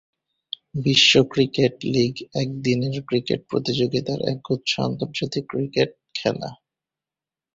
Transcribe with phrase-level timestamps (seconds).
[0.85, 2.13] বিশ্ব cricket league
[2.41, 5.89] একদিনের cricket প্রতিযোগিতার একগুচ্ছ আন্তর্জাতিক ক্রিকেট
[6.15, 6.49] খেলা।